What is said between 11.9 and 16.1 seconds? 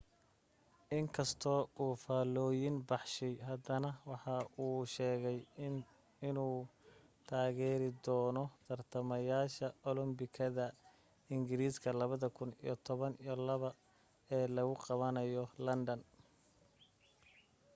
2012 ee lagu qabanayo london